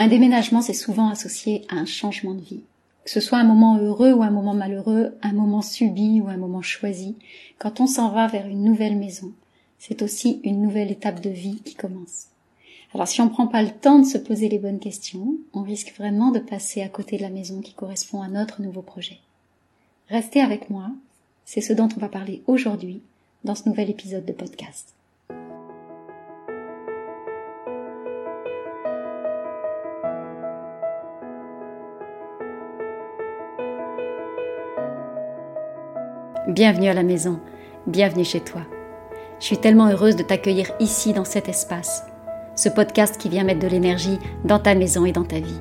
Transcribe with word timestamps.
Un 0.00 0.06
déménagement, 0.06 0.62
c'est 0.62 0.74
souvent 0.74 1.08
associé 1.08 1.64
à 1.68 1.74
un 1.74 1.84
changement 1.84 2.34
de 2.34 2.40
vie. 2.40 2.62
Que 3.04 3.10
ce 3.10 3.20
soit 3.20 3.38
un 3.38 3.44
moment 3.44 3.78
heureux 3.78 4.12
ou 4.12 4.22
un 4.22 4.30
moment 4.30 4.54
malheureux, 4.54 5.16
un 5.22 5.32
moment 5.32 5.60
subi 5.60 6.20
ou 6.20 6.28
un 6.28 6.36
moment 6.36 6.62
choisi, 6.62 7.16
quand 7.58 7.80
on 7.80 7.88
s'en 7.88 8.10
va 8.10 8.28
vers 8.28 8.46
une 8.46 8.62
nouvelle 8.62 8.96
maison, 8.96 9.32
c'est 9.78 10.02
aussi 10.02 10.40
une 10.44 10.62
nouvelle 10.62 10.92
étape 10.92 11.20
de 11.20 11.30
vie 11.30 11.60
qui 11.64 11.74
commence. 11.74 12.26
Alors 12.94 13.08
si 13.08 13.20
on 13.20 13.24
ne 13.24 13.30
prend 13.30 13.48
pas 13.48 13.62
le 13.62 13.70
temps 13.70 13.98
de 13.98 14.06
se 14.06 14.18
poser 14.18 14.48
les 14.48 14.58
bonnes 14.58 14.78
questions, 14.78 15.34
on 15.52 15.62
risque 15.62 15.92
vraiment 15.96 16.30
de 16.30 16.38
passer 16.38 16.80
à 16.82 16.88
côté 16.88 17.16
de 17.16 17.22
la 17.22 17.30
maison 17.30 17.60
qui 17.60 17.74
correspond 17.74 18.22
à 18.22 18.28
notre 18.28 18.62
nouveau 18.62 18.82
projet. 18.82 19.18
Restez 20.08 20.40
avec 20.40 20.70
moi, 20.70 20.90
c'est 21.44 21.60
ce 21.60 21.72
dont 21.72 21.88
on 21.96 22.00
va 22.00 22.08
parler 22.08 22.42
aujourd'hui 22.46 23.02
dans 23.42 23.54
ce 23.54 23.68
nouvel 23.68 23.90
épisode 23.90 24.24
de 24.24 24.32
podcast. 24.32 24.97
Bienvenue 36.48 36.88
à 36.88 36.94
la 36.94 37.02
maison, 37.02 37.40
bienvenue 37.86 38.24
chez 38.24 38.40
toi. 38.40 38.62
Je 39.38 39.44
suis 39.44 39.58
tellement 39.58 39.88
heureuse 39.90 40.16
de 40.16 40.22
t'accueillir 40.22 40.70
ici 40.80 41.12
dans 41.12 41.26
cet 41.26 41.46
espace, 41.46 42.06
ce 42.56 42.70
podcast 42.70 43.18
qui 43.18 43.28
vient 43.28 43.44
mettre 43.44 43.60
de 43.60 43.66
l'énergie 43.66 44.18
dans 44.46 44.58
ta 44.58 44.74
maison 44.74 45.04
et 45.04 45.12
dans 45.12 45.26
ta 45.26 45.40
vie. 45.40 45.60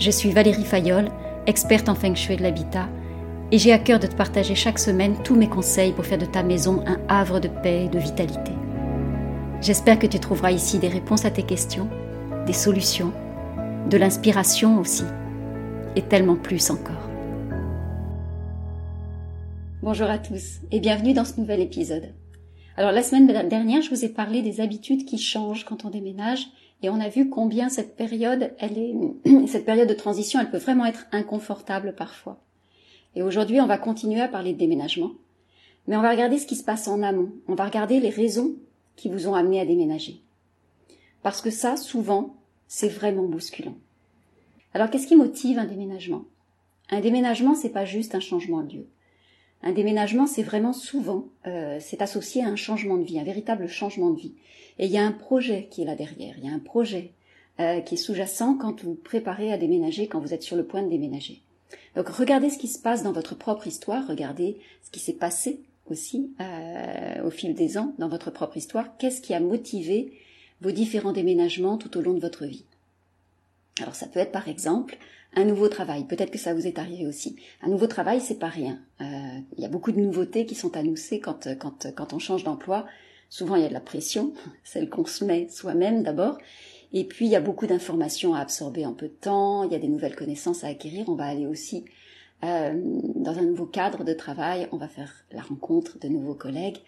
Je 0.00 0.10
suis 0.10 0.32
Valérie 0.32 0.64
Fayolle, 0.64 1.12
experte 1.46 1.88
en 1.88 1.94
feng 1.94 2.16
shui 2.16 2.34
de 2.34 2.42
l'habitat, 2.42 2.88
et 3.52 3.58
j'ai 3.58 3.72
à 3.72 3.78
cœur 3.78 4.00
de 4.00 4.08
te 4.08 4.16
partager 4.16 4.56
chaque 4.56 4.80
semaine 4.80 5.14
tous 5.22 5.36
mes 5.36 5.48
conseils 5.48 5.92
pour 5.92 6.06
faire 6.06 6.18
de 6.18 6.26
ta 6.26 6.42
maison 6.42 6.82
un 6.84 6.98
havre 7.08 7.38
de 7.38 7.46
paix 7.46 7.84
et 7.84 7.88
de 7.88 8.00
vitalité. 8.00 8.50
J'espère 9.60 10.00
que 10.00 10.08
tu 10.08 10.18
trouveras 10.18 10.50
ici 10.50 10.80
des 10.80 10.88
réponses 10.88 11.24
à 11.24 11.30
tes 11.30 11.44
questions, 11.44 11.88
des 12.46 12.52
solutions, 12.52 13.12
de 13.88 13.96
l'inspiration 13.96 14.80
aussi, 14.80 15.04
et 15.94 16.02
tellement 16.02 16.34
plus 16.34 16.68
encore. 16.72 17.03
Bonjour 19.84 20.08
à 20.08 20.16
tous 20.16 20.60
et 20.72 20.80
bienvenue 20.80 21.12
dans 21.12 21.26
ce 21.26 21.38
nouvel 21.38 21.60
épisode. 21.60 22.14
Alors 22.78 22.90
la 22.90 23.02
semaine 23.02 23.26
dernière, 23.26 23.82
je 23.82 23.90
vous 23.90 24.02
ai 24.02 24.08
parlé 24.08 24.40
des 24.40 24.62
habitudes 24.62 25.04
qui 25.04 25.18
changent 25.18 25.66
quand 25.66 25.84
on 25.84 25.90
déménage 25.90 26.46
et 26.80 26.88
on 26.88 27.00
a 27.00 27.10
vu 27.10 27.28
combien 27.28 27.68
cette 27.68 27.94
période, 27.94 28.54
cette 29.46 29.66
période 29.66 29.86
de 29.86 29.92
transition, 29.92 30.40
elle 30.40 30.50
peut 30.50 30.56
vraiment 30.56 30.86
être 30.86 31.04
inconfortable 31.12 31.94
parfois. 31.94 32.40
Et 33.14 33.22
aujourd'hui, 33.22 33.60
on 33.60 33.66
va 33.66 33.76
continuer 33.76 34.22
à 34.22 34.28
parler 34.28 34.54
de 34.54 34.58
déménagement, 34.58 35.10
mais 35.86 35.98
on 35.98 36.02
va 36.02 36.12
regarder 36.12 36.38
ce 36.38 36.46
qui 36.46 36.56
se 36.56 36.64
passe 36.64 36.88
en 36.88 37.02
amont. 37.02 37.32
On 37.46 37.54
va 37.54 37.66
regarder 37.66 38.00
les 38.00 38.08
raisons 38.08 38.54
qui 38.96 39.10
vous 39.10 39.28
ont 39.28 39.34
amené 39.34 39.60
à 39.60 39.66
déménager. 39.66 40.22
Parce 41.22 41.42
que 41.42 41.50
ça, 41.50 41.76
souvent, 41.76 42.36
c'est 42.68 42.88
vraiment 42.88 43.28
bousculant. 43.28 43.76
Alors 44.72 44.88
qu'est-ce 44.88 45.08
qui 45.08 45.14
motive 45.14 45.58
un 45.58 45.66
déménagement? 45.66 46.24
Un 46.88 47.00
déménagement, 47.00 47.54
c'est 47.54 47.68
pas 47.68 47.84
juste 47.84 48.14
un 48.14 48.20
changement 48.20 48.62
de 48.62 48.76
lieu. 48.76 48.86
Un 49.66 49.72
déménagement, 49.72 50.26
c'est 50.26 50.42
vraiment 50.42 50.74
souvent, 50.74 51.24
euh, 51.46 51.78
c'est 51.80 52.02
associé 52.02 52.44
à 52.44 52.48
un 52.48 52.54
changement 52.54 52.98
de 52.98 53.02
vie, 53.02 53.18
un 53.18 53.24
véritable 53.24 53.66
changement 53.66 54.10
de 54.10 54.20
vie. 54.20 54.34
Et 54.78 54.84
il 54.84 54.92
y 54.92 54.98
a 54.98 55.04
un 55.04 55.12
projet 55.12 55.68
qui 55.70 55.80
est 55.80 55.86
là 55.86 55.94
derrière, 55.94 56.34
il 56.36 56.44
y 56.44 56.50
a 56.50 56.52
un 56.52 56.58
projet 56.58 57.12
euh, 57.60 57.80
qui 57.80 57.94
est 57.94 57.98
sous-jacent 57.98 58.58
quand 58.60 58.84
vous 58.84 58.94
préparez 58.94 59.50
à 59.52 59.56
déménager, 59.56 60.06
quand 60.06 60.20
vous 60.20 60.34
êtes 60.34 60.42
sur 60.42 60.56
le 60.56 60.66
point 60.66 60.82
de 60.82 60.90
déménager. 60.90 61.40
Donc 61.96 62.08
regardez 62.08 62.50
ce 62.50 62.58
qui 62.58 62.68
se 62.68 62.78
passe 62.78 63.02
dans 63.02 63.12
votre 63.12 63.34
propre 63.34 63.66
histoire, 63.66 64.06
regardez 64.06 64.58
ce 64.82 64.90
qui 64.90 65.00
s'est 65.00 65.14
passé 65.14 65.60
aussi 65.86 66.30
euh, 66.40 67.24
au 67.24 67.30
fil 67.30 67.54
des 67.54 67.78
ans 67.78 67.94
dans 67.98 68.08
votre 68.08 68.30
propre 68.30 68.58
histoire. 68.58 68.98
Qu'est-ce 68.98 69.22
qui 69.22 69.32
a 69.32 69.40
motivé 69.40 70.12
vos 70.60 70.72
différents 70.72 71.12
déménagements 71.12 71.78
tout 71.78 71.96
au 71.96 72.02
long 72.02 72.12
de 72.12 72.20
votre 72.20 72.44
vie? 72.44 72.66
Alors 73.80 73.94
ça 73.94 74.06
peut 74.06 74.20
être 74.20 74.32
par 74.32 74.48
exemple 74.48 74.98
un 75.36 75.44
nouveau 75.44 75.68
travail. 75.68 76.04
Peut-être 76.04 76.30
que 76.30 76.38
ça 76.38 76.54
vous 76.54 76.66
est 76.66 76.78
arrivé 76.78 77.06
aussi. 77.06 77.36
Un 77.62 77.68
nouveau 77.68 77.86
travail, 77.86 78.20
c'est 78.20 78.38
pas 78.38 78.48
rien. 78.48 78.80
Euh, 79.00 79.04
il 79.56 79.62
y 79.62 79.66
a 79.66 79.68
beaucoup 79.68 79.92
de 79.92 80.00
nouveautés 80.00 80.46
qui 80.46 80.54
sont 80.54 80.76
annoncées 80.76 81.20
quand, 81.20 81.48
quand, 81.58 81.88
quand 81.94 82.12
on 82.12 82.18
change 82.18 82.44
d'emploi. 82.44 82.86
Souvent, 83.28 83.56
il 83.56 83.62
y 83.62 83.64
a 83.64 83.68
de 83.68 83.74
la 83.74 83.80
pression, 83.80 84.32
celle 84.64 84.88
qu'on 84.88 85.06
se 85.06 85.24
met 85.24 85.48
soi-même 85.48 86.02
d'abord. 86.02 86.38
Et 86.92 87.04
puis, 87.04 87.26
il 87.26 87.30
y 87.32 87.36
a 87.36 87.40
beaucoup 87.40 87.66
d'informations 87.66 88.34
à 88.34 88.40
absorber 88.40 88.86
en 88.86 88.92
peu 88.92 89.08
de 89.08 89.12
temps. 89.12 89.64
Il 89.64 89.72
y 89.72 89.74
a 89.74 89.80
des 89.80 89.88
nouvelles 89.88 90.14
connaissances 90.14 90.62
à 90.62 90.68
acquérir. 90.68 91.08
On 91.08 91.16
va 91.16 91.24
aller 91.24 91.46
aussi 91.46 91.84
euh, 92.44 92.72
dans 93.16 93.36
un 93.38 93.42
nouveau 93.42 93.66
cadre 93.66 94.04
de 94.04 94.12
travail. 94.12 94.68
On 94.70 94.76
va 94.76 94.86
faire 94.86 95.24
la 95.32 95.42
rencontre 95.42 95.98
de 95.98 96.08
nouveaux 96.08 96.34
collègues, 96.34 96.78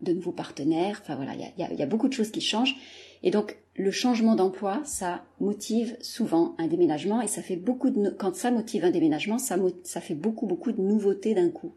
de 0.00 0.12
nouveaux 0.12 0.32
partenaires. 0.32 1.00
Enfin 1.02 1.16
voilà, 1.16 1.34
il 1.34 1.40
y 1.40 1.62
a, 1.62 1.72
il 1.72 1.78
y 1.78 1.82
a 1.82 1.86
beaucoup 1.86 2.08
de 2.08 2.12
choses 2.12 2.30
qui 2.30 2.40
changent. 2.40 2.76
Et 3.22 3.30
donc, 3.30 3.56
le 3.74 3.90
changement 3.90 4.34
d'emploi, 4.34 4.80
ça 4.84 5.24
motive 5.40 5.96
souvent 6.00 6.54
un 6.58 6.66
déménagement 6.66 7.20
et 7.20 7.26
ça 7.26 7.42
fait 7.42 7.56
beaucoup 7.56 7.90
de, 7.90 8.10
quand 8.10 8.34
ça 8.34 8.50
motive 8.50 8.84
un 8.84 8.90
déménagement, 8.90 9.38
ça, 9.38 9.56
ça 9.82 10.00
fait 10.00 10.14
beaucoup, 10.14 10.46
beaucoup 10.46 10.72
de 10.72 10.80
nouveautés 10.80 11.34
d'un 11.34 11.50
coup. 11.50 11.74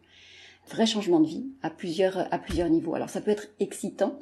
Vrai 0.69 0.85
changement 0.85 1.19
de 1.19 1.27
vie 1.27 1.45
à 1.63 1.69
plusieurs, 1.69 2.31
à 2.33 2.37
plusieurs 2.37 2.69
niveaux. 2.69 2.93
Alors, 2.93 3.09
ça 3.09 3.21
peut 3.21 3.31
être 3.31 3.49
excitant. 3.59 4.17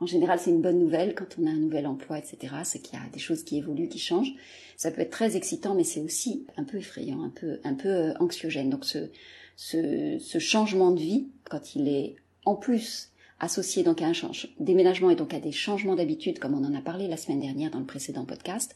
En 0.00 0.06
général, 0.06 0.38
c'est 0.38 0.50
une 0.50 0.60
bonne 0.60 0.78
nouvelle 0.78 1.14
quand 1.14 1.36
on 1.40 1.46
a 1.46 1.50
un 1.50 1.58
nouvel 1.58 1.86
emploi, 1.86 2.18
etc. 2.18 2.54
C'est 2.64 2.80
qu'il 2.80 2.98
y 2.98 3.02
a 3.02 3.08
des 3.12 3.20
choses 3.20 3.44
qui 3.44 3.58
évoluent, 3.58 3.88
qui 3.88 3.98
changent. 3.98 4.34
Ça 4.76 4.90
peut 4.90 5.00
être 5.00 5.10
très 5.10 5.36
excitant, 5.36 5.74
mais 5.74 5.84
c'est 5.84 6.00
aussi 6.00 6.46
un 6.56 6.64
peu 6.64 6.78
effrayant, 6.78 7.22
un 7.22 7.30
peu, 7.30 7.60
un 7.64 7.74
peu 7.74 7.88
euh, 7.88 8.14
anxiogène. 8.18 8.70
Donc, 8.70 8.84
ce, 8.84 9.10
ce, 9.56 10.18
ce 10.18 10.38
changement 10.38 10.90
de 10.90 11.00
vie, 11.00 11.28
quand 11.48 11.76
il 11.76 11.88
est 11.88 12.16
en 12.44 12.56
plus 12.56 13.10
associé 13.40 13.82
donc 13.82 14.00
à 14.00 14.06
un 14.06 14.12
déménagement 14.60 15.10
et 15.10 15.16
donc 15.16 15.34
à 15.34 15.40
des 15.40 15.52
changements 15.52 15.96
d'habitude, 15.96 16.38
comme 16.38 16.54
on 16.54 16.64
en 16.64 16.74
a 16.74 16.80
parlé 16.80 17.08
la 17.08 17.16
semaine 17.16 17.40
dernière 17.40 17.70
dans 17.70 17.80
le 17.80 17.84
précédent 17.84 18.24
podcast, 18.24 18.74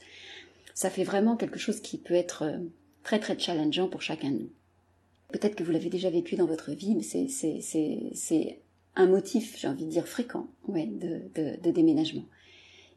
ça 0.74 0.90
fait 0.90 1.04
vraiment 1.04 1.36
quelque 1.36 1.58
chose 1.58 1.80
qui 1.80 1.98
peut 1.98 2.14
être 2.14 2.42
euh, 2.42 2.58
très 3.02 3.18
très 3.18 3.38
challengeant 3.38 3.88
pour 3.88 4.02
chacun 4.02 4.30
de 4.30 4.38
nous. 4.38 4.50
Peut-être 5.32 5.56
que 5.56 5.64
vous 5.64 5.72
l'avez 5.72 5.90
déjà 5.90 6.10
vécu 6.10 6.36
dans 6.36 6.46
votre 6.46 6.72
vie, 6.72 6.94
mais 6.94 7.02
c'est 7.02 8.60
un 8.96 9.06
motif, 9.06 9.58
j'ai 9.58 9.68
envie 9.68 9.84
de 9.84 9.90
dire, 9.90 10.08
fréquent 10.08 10.48
ouais, 10.66 10.86
de, 10.86 11.22
de, 11.34 11.60
de 11.60 11.70
déménagement. 11.70 12.24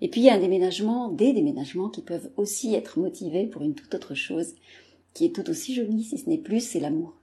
Et 0.01 0.07
puis 0.07 0.21
il 0.21 0.23
y 0.23 0.29
a 0.29 0.33
un 0.33 0.39
déménagement, 0.39 1.09
des 1.09 1.33
déménagements 1.33 1.89
qui 1.89 2.01
peuvent 2.01 2.31
aussi 2.37 2.73
être 2.73 2.99
motivés 2.99 3.45
pour 3.45 3.61
une 3.61 3.75
toute 3.75 3.93
autre 3.93 4.15
chose, 4.15 4.55
qui 5.13 5.25
est 5.25 5.35
tout 5.35 5.49
aussi 5.49 5.75
jolie, 5.75 6.03
si 6.03 6.17
ce 6.17 6.29
n'est 6.29 6.37
plus, 6.37 6.61
c'est 6.61 6.79
l'amour. 6.79 7.15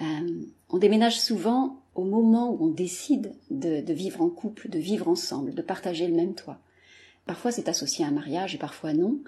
Euh, 0.00 0.44
on 0.70 0.78
déménage 0.78 1.20
souvent 1.20 1.82
au 1.98 2.04
moment 2.04 2.52
où 2.52 2.66
on 2.66 2.68
décide 2.68 3.34
de, 3.50 3.92
vivre 3.92 4.22
en 4.22 4.30
couple, 4.30 4.68
de 4.68 4.78
vivre 4.78 5.08
ensemble, 5.08 5.52
de 5.52 5.62
partager 5.62 6.06
le 6.06 6.14
même 6.14 6.36
toit. 6.36 6.60
Parfois 7.26 7.50
c'est 7.50 7.68
associé 7.68 8.04
à 8.04 8.08
un 8.08 8.12
mariage 8.12 8.54
et 8.54 8.58
parfois 8.58 8.92
non. 8.92 9.18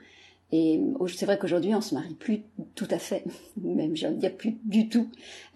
Et 0.52 0.80
c'est 1.08 1.26
vrai 1.26 1.36
qu'aujourd'hui 1.36 1.74
on 1.74 1.80
se 1.80 1.96
marie 1.96 2.14
plus 2.14 2.42
tout 2.76 2.86
à 2.88 3.00
fait, 3.00 3.24
même 3.56 3.94
de 3.94 4.12
dire 4.12 4.36
plus 4.36 4.56
du 4.62 4.88
tout, 4.88 5.08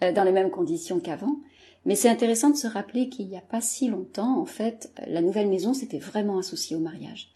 euh, 0.03 0.11
dans 0.11 0.25
les 0.25 0.33
mêmes 0.33 0.51
conditions 0.51 0.99
qu'avant. 0.99 1.37
Mais 1.85 1.95
c'est 1.95 2.09
intéressant 2.09 2.49
de 2.49 2.57
se 2.57 2.67
rappeler 2.67 3.07
qu'il 3.07 3.29
n'y 3.29 3.37
a 3.37 3.41
pas 3.41 3.61
si 3.61 3.87
longtemps, 3.87 4.37
en 4.37 4.45
fait, 4.45 4.91
la 5.07 5.21
nouvelle 5.21 5.47
maison 5.47 5.73
s'était 5.73 5.99
vraiment 5.99 6.39
associée 6.39 6.75
au 6.75 6.79
mariage. 6.79 7.29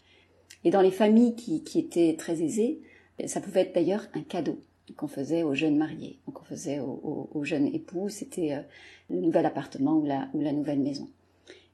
Et 0.64 0.70
dans 0.70 0.82
les 0.82 0.90
familles 0.90 1.36
qui, 1.36 1.64
qui 1.64 1.78
étaient 1.78 2.16
très 2.18 2.42
aisées, 2.42 2.82
ça 3.24 3.40
pouvait 3.40 3.62
être 3.62 3.74
d'ailleurs 3.74 4.08
un 4.12 4.22
cadeau 4.22 4.58
qu'on 4.96 5.08
faisait 5.08 5.42
aux 5.42 5.54
jeunes 5.54 5.76
mariés, 5.76 6.18
qu'on 6.32 6.44
faisait 6.44 6.80
aux, 6.80 7.44
jeunes 7.44 7.66
époux, 7.66 8.08
c'était 8.08 8.54
euh, 8.54 8.60
le 9.08 9.20
nouvel 9.20 9.46
appartement 9.46 9.94
ou 9.94 10.04
la, 10.04 10.28
ou 10.34 10.40
la 10.40 10.52
nouvelle 10.52 10.80
maison. 10.80 11.08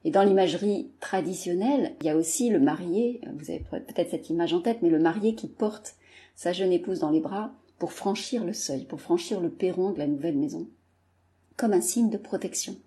Et 0.03 0.11
dans 0.11 0.23
l'imagerie 0.23 0.89
traditionnelle, 0.99 1.93
il 1.99 2.07
y 2.07 2.09
a 2.09 2.15
aussi 2.15 2.49
le 2.49 2.59
marié, 2.59 3.21
vous 3.35 3.51
avez 3.51 3.59
peut-être 3.59 4.11
cette 4.11 4.29
image 4.29 4.53
en 4.53 4.61
tête, 4.61 4.81
mais 4.81 4.89
le 4.89 4.99
marié 4.99 5.35
qui 5.35 5.47
porte 5.47 5.95
sa 6.35 6.53
jeune 6.53 6.71
épouse 6.71 6.99
dans 6.99 7.09
les 7.09 7.19
bras 7.19 7.51
pour 7.79 7.91
franchir 7.91 8.43
le 8.45 8.53
seuil, 8.53 8.85
pour 8.85 9.01
franchir 9.01 9.41
le 9.41 9.49
perron 9.49 9.91
de 9.91 9.99
la 9.99 10.07
nouvelle 10.07 10.37
maison, 10.37 10.67
comme 11.57 11.73
un 11.73 11.81
signe 11.81 12.09
de 12.09 12.17
protection. 12.17 12.77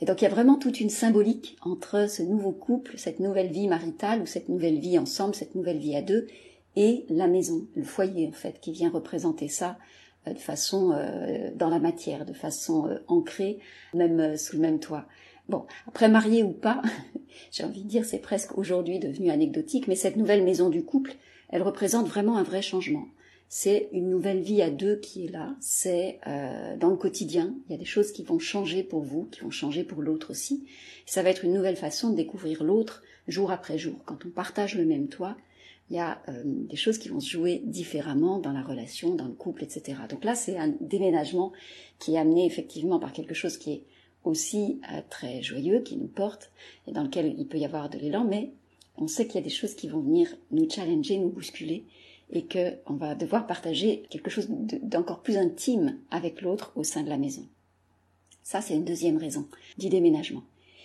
Et 0.00 0.06
donc 0.06 0.20
il 0.20 0.24
y 0.24 0.28
a 0.28 0.30
vraiment 0.30 0.56
toute 0.56 0.80
une 0.80 0.90
symbolique 0.90 1.56
entre 1.60 2.08
ce 2.08 2.22
nouveau 2.22 2.52
couple, 2.52 2.96
cette 2.96 3.20
nouvelle 3.20 3.52
vie 3.52 3.68
maritale 3.68 4.22
ou 4.22 4.26
cette 4.26 4.48
nouvelle 4.48 4.78
vie 4.78 4.98
ensemble, 4.98 5.34
cette 5.34 5.54
nouvelle 5.54 5.78
vie 5.78 5.94
à 5.94 6.02
deux, 6.02 6.26
et 6.76 7.04
la 7.08 7.26
maison, 7.26 7.66
le 7.74 7.82
foyer 7.82 8.28
en 8.28 8.32
fait, 8.32 8.60
qui 8.60 8.72
vient 8.72 8.90
représenter 8.90 9.48
ça 9.48 9.78
euh, 10.28 10.34
de 10.34 10.38
façon 10.38 10.92
euh, 10.92 11.50
dans 11.54 11.70
la 11.70 11.78
matière, 11.78 12.24
de 12.26 12.32
façon 12.32 12.88
euh, 12.88 12.98
ancrée, 13.08 13.58
même 13.94 14.36
sous 14.36 14.56
le 14.56 14.62
même 14.62 14.78
toit. 14.78 15.06
Bon, 15.48 15.64
après 15.88 16.08
marié 16.08 16.42
ou 16.42 16.52
pas, 16.52 16.82
j'ai 17.50 17.64
envie 17.64 17.82
de 17.82 17.88
dire 17.88 18.04
c'est 18.04 18.18
presque 18.18 18.56
aujourd'hui 18.56 18.98
devenu 18.98 19.30
anecdotique, 19.30 19.88
mais 19.88 19.96
cette 19.96 20.16
nouvelle 20.16 20.44
maison 20.44 20.68
du 20.68 20.84
couple, 20.84 21.14
elle 21.48 21.62
représente 21.62 22.06
vraiment 22.06 22.36
un 22.36 22.42
vrai 22.42 22.62
changement. 22.62 23.06
C'est 23.48 23.88
une 23.92 24.08
nouvelle 24.08 24.40
vie 24.40 24.62
à 24.62 24.70
deux 24.70 24.96
qui 25.00 25.24
est 25.24 25.28
là. 25.28 25.56
C'est 25.58 26.20
dans 26.78 26.88
le 26.88 26.94
quotidien, 26.94 27.52
il 27.66 27.72
y 27.72 27.74
a 27.74 27.78
des 27.78 27.84
choses 27.84 28.12
qui 28.12 28.22
vont 28.22 28.38
changer 28.38 28.84
pour 28.84 29.02
vous, 29.02 29.24
qui 29.24 29.40
vont 29.40 29.50
changer 29.50 29.82
pour 29.82 30.02
l'autre 30.02 30.30
aussi. 30.30 30.68
Ça 31.04 31.24
va 31.24 31.30
être 31.30 31.44
une 31.44 31.52
nouvelle 31.52 31.74
façon 31.74 32.10
de 32.10 32.14
découvrir 32.14 32.62
l'autre 32.62 33.02
jour 33.26 33.50
après 33.50 33.76
jour. 33.76 33.96
Quand 34.04 34.24
on 34.24 34.30
partage 34.30 34.76
le 34.76 34.84
même 34.84 35.08
toit, 35.08 35.36
il 35.90 35.96
y 35.96 35.98
a 35.98 36.22
euh, 36.28 36.42
des 36.44 36.76
choses 36.76 36.98
qui 36.98 37.08
vont 37.08 37.20
se 37.20 37.28
jouer 37.28 37.62
différemment 37.64 38.38
dans 38.38 38.52
la 38.52 38.62
relation, 38.62 39.14
dans 39.14 39.26
le 39.26 39.32
couple, 39.32 39.64
etc. 39.64 39.98
Donc 40.08 40.24
là, 40.24 40.36
c'est 40.36 40.56
un 40.56 40.72
déménagement 40.80 41.52
qui 41.98 42.14
est 42.14 42.18
amené 42.18 42.46
effectivement 42.46 43.00
par 43.00 43.12
quelque 43.12 43.34
chose 43.34 43.58
qui 43.58 43.72
est 43.72 43.82
aussi 44.22 44.80
euh, 44.92 45.00
très 45.10 45.42
joyeux, 45.42 45.80
qui 45.80 45.96
nous 45.96 46.06
porte 46.06 46.52
et 46.86 46.92
dans 46.92 47.02
lequel 47.02 47.34
il 47.36 47.46
peut 47.46 47.58
y 47.58 47.64
avoir 47.64 47.90
de 47.90 47.98
l'élan, 47.98 48.24
mais 48.24 48.52
on 48.96 49.08
sait 49.08 49.26
qu'il 49.26 49.36
y 49.36 49.42
a 49.42 49.44
des 49.44 49.50
choses 49.50 49.74
qui 49.74 49.88
vont 49.88 50.00
venir 50.00 50.28
nous 50.52 50.68
challenger, 50.70 51.18
nous 51.18 51.30
bousculer, 51.30 51.84
et 52.32 52.46
qu'on 52.46 52.94
va 52.94 53.16
devoir 53.16 53.48
partager 53.48 54.04
quelque 54.10 54.30
chose 54.30 54.46
d'encore 54.48 55.22
plus 55.22 55.36
intime 55.36 55.98
avec 56.12 56.42
l'autre 56.42 56.72
au 56.76 56.84
sein 56.84 57.02
de 57.02 57.08
la 57.08 57.18
maison. 57.18 57.44
Ça, 58.44 58.60
c'est 58.60 58.74
une 58.74 58.84
deuxième 58.84 59.16
raison 59.16 59.48
du 59.78 59.88
déménagement. 59.88 60.44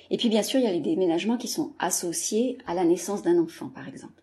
Et 0.09 0.17
puis 0.17 0.29
bien 0.29 0.43
sûr, 0.43 0.59
il 0.59 0.63
y 0.63 0.67
a 0.67 0.71
les 0.71 0.79
déménagements 0.79 1.37
qui 1.37 1.47
sont 1.47 1.73
associés 1.77 2.57
à 2.65 2.73
la 2.73 2.83
naissance 2.83 3.21
d'un 3.21 3.37
enfant, 3.37 3.69
par 3.69 3.87
exemple. 3.87 4.21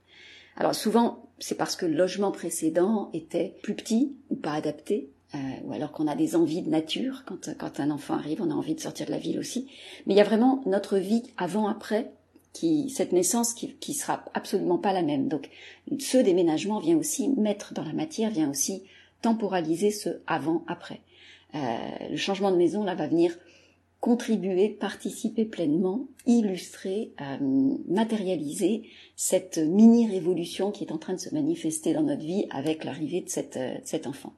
Alors 0.56 0.74
souvent, 0.74 1.30
c'est 1.38 1.56
parce 1.56 1.76
que 1.76 1.86
le 1.86 1.94
logement 1.94 2.30
précédent 2.30 3.10
était 3.12 3.54
plus 3.62 3.74
petit 3.74 4.16
ou 4.30 4.36
pas 4.36 4.52
adapté, 4.52 5.10
euh, 5.34 5.38
ou 5.64 5.72
alors 5.72 5.92
qu'on 5.92 6.06
a 6.06 6.14
des 6.14 6.36
envies 6.36 6.62
de 6.62 6.70
nature. 6.70 7.24
Quand, 7.26 7.50
quand 7.58 7.80
un 7.80 7.90
enfant 7.90 8.14
arrive, 8.14 8.42
on 8.42 8.50
a 8.50 8.54
envie 8.54 8.74
de 8.74 8.80
sortir 8.80 9.06
de 9.06 9.12
la 9.12 9.18
ville 9.18 9.38
aussi. 9.38 9.68
Mais 10.06 10.14
il 10.14 10.16
y 10.16 10.20
a 10.20 10.24
vraiment 10.24 10.62
notre 10.66 10.98
vie 10.98 11.22
avant-après, 11.36 12.12
qui 12.52 12.90
cette 12.90 13.12
naissance 13.12 13.54
qui, 13.54 13.74
qui 13.76 13.94
sera 13.94 14.24
absolument 14.34 14.78
pas 14.78 14.92
la 14.92 15.02
même. 15.02 15.28
Donc 15.28 15.48
ce 15.98 16.18
déménagement 16.18 16.80
vient 16.80 16.96
aussi 16.96 17.28
mettre 17.30 17.72
dans 17.74 17.84
la 17.84 17.92
matière, 17.92 18.30
vient 18.30 18.50
aussi 18.50 18.84
temporaliser 19.22 19.90
ce 19.90 20.20
avant-après. 20.26 21.00
Euh, 21.54 21.58
le 22.10 22.16
changement 22.16 22.50
de 22.50 22.56
maison 22.56 22.82
là 22.84 22.94
va 22.94 23.06
venir 23.06 23.36
contribuer, 24.02 24.68
participer 24.68 25.44
pleinement, 25.44 26.08
illustrer, 26.26 27.14
euh, 27.20 27.76
matérialiser 27.88 28.82
cette 29.14 29.58
mini-révolution 29.58 30.72
qui 30.72 30.82
est 30.82 30.92
en 30.92 30.98
train 30.98 31.14
de 31.14 31.20
se 31.20 31.32
manifester 31.32 31.94
dans 31.94 32.02
notre 32.02 32.24
vie 32.24 32.46
avec 32.50 32.82
l'arrivée 32.82 33.20
de, 33.20 33.58
euh, 33.58 33.74
cet 33.84 34.06
enfant. 34.08 34.34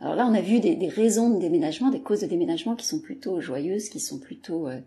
Alors 0.00 0.14
là, 0.14 0.28
on 0.30 0.34
a 0.34 0.40
vu 0.40 0.60
des, 0.60 0.76
des, 0.76 0.88
raisons 0.88 1.30
de 1.30 1.40
déménagement, 1.40 1.90
des 1.90 2.00
causes 2.00 2.20
de 2.20 2.26
déménagement 2.26 2.76
qui 2.76 2.86
sont 2.86 3.00
plutôt 3.00 3.40
joyeuses, 3.40 3.88
qui 3.88 3.98
sont 3.98 4.20
plutôt, 4.20 4.68
euh, 4.68 4.78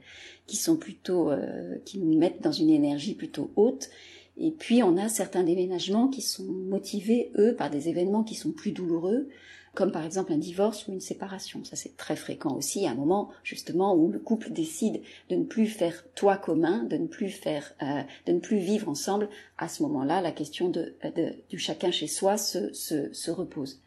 qui 0.47 0.55
sont 0.55 0.77
plutôt, 0.77 1.29
euh, 1.29 1.75
qui 1.83 1.99
nous 1.99 2.17
mettent 2.17 2.41
dans 2.41 2.53
une 2.53 2.69
énergie 2.69 3.13
plutôt 3.13 3.51
haute. 3.57 3.89
Et 4.37 4.51
puis 4.51 4.83
on 4.83 4.95
a 4.95 5.09
certains 5.09 5.43
déménagements 5.43 6.07
qui 6.07 6.21
sont 6.21 6.45
motivés, 6.45 7.31
eux, 7.37 7.55
par 7.57 7.69
des 7.69 7.89
événements 7.89 8.23
qui 8.23 8.35
sont 8.35 8.51
plus 8.51 8.71
douloureux, 8.71 9.27
comme 9.73 9.91
par 9.91 10.05
exemple 10.05 10.33
un 10.33 10.37
divorce 10.37 10.87
ou 10.87 10.93
une 10.93 10.99
séparation. 10.99 11.63
Ça 11.63 11.75
c'est 11.75 11.95
très 11.97 12.15
fréquent 12.15 12.55
aussi, 12.55 12.87
un 12.87 12.95
moment 12.95 13.29
justement 13.43 13.95
où 13.95 14.09
le 14.09 14.19
couple 14.19 14.51
décide 14.51 15.01
de 15.29 15.35
ne 15.35 15.43
plus 15.43 15.67
faire 15.67 16.03
toi 16.15 16.37
commun, 16.37 16.83
de 16.83 16.97
ne 16.97 17.07
plus 17.07 17.29
faire, 17.29 17.73
euh, 17.81 18.01
de 18.25 18.33
ne 18.33 18.39
plus 18.39 18.57
vivre 18.57 18.89
ensemble. 18.89 19.29
À 19.57 19.67
ce 19.67 19.83
moment-là, 19.83 20.21
la 20.21 20.31
question 20.31 20.69
de, 20.69 20.95
de, 21.15 21.33
du 21.49 21.57
chacun 21.57 21.91
chez 21.91 22.07
soi 22.07 22.37
se, 22.37 22.73
se, 22.73 23.13
se 23.13 23.31
repose. 23.31 23.79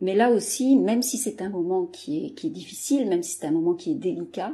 Mais 0.00 0.14
là 0.14 0.30
aussi, 0.30 0.76
même 0.76 1.02
si 1.02 1.16
c'est 1.16 1.40
un 1.40 1.48
moment 1.48 1.86
qui 1.86 2.26
est, 2.26 2.30
qui 2.30 2.48
est 2.48 2.50
difficile, 2.50 3.08
même 3.08 3.22
si 3.22 3.38
c'est 3.38 3.46
un 3.46 3.50
moment 3.52 3.74
qui 3.74 3.92
est 3.92 3.94
délicat, 3.94 4.52